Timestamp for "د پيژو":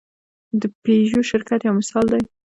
0.61-1.21